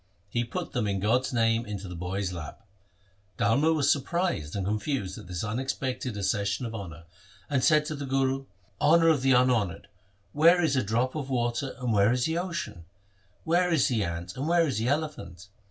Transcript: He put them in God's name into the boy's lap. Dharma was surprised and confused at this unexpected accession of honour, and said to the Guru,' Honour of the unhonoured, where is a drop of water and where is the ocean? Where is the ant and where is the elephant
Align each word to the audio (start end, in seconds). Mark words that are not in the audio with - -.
He 0.29 0.43
put 0.43 0.71
them 0.71 0.87
in 0.87 0.99
God's 0.99 1.31
name 1.31 1.63
into 1.63 1.87
the 1.87 1.93
boy's 1.95 2.33
lap. 2.33 2.65
Dharma 3.37 3.71
was 3.71 3.91
surprised 3.91 4.55
and 4.55 4.65
confused 4.65 5.15
at 5.19 5.27
this 5.27 5.43
unexpected 5.43 6.17
accession 6.17 6.65
of 6.65 6.73
honour, 6.73 7.03
and 7.51 7.63
said 7.63 7.85
to 7.85 7.95
the 7.95 8.07
Guru,' 8.07 8.45
Honour 8.81 9.09
of 9.09 9.21
the 9.21 9.33
unhonoured, 9.33 9.89
where 10.31 10.59
is 10.59 10.75
a 10.75 10.81
drop 10.81 11.13
of 11.13 11.29
water 11.29 11.75
and 11.77 11.93
where 11.93 12.11
is 12.11 12.25
the 12.25 12.39
ocean? 12.39 12.85
Where 13.43 13.71
is 13.71 13.89
the 13.89 14.03
ant 14.03 14.35
and 14.35 14.47
where 14.47 14.65
is 14.65 14.79
the 14.79 14.87
elephant 14.87 15.49